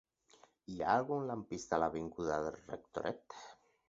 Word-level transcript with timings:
Hi 0.75 0.77
ha 0.85 0.93
algun 1.01 1.27
lampista 1.31 1.77
a 1.77 1.79
l'avinguda 1.83 2.39
del 2.47 2.57
Rectoret? 2.71 3.37